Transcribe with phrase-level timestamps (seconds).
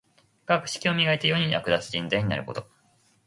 [0.47, 2.67] 学識を磨いて、世に役立つ人材になること。